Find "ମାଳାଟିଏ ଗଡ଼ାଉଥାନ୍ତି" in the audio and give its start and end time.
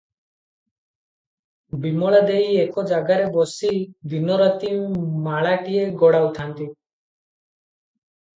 5.29-6.69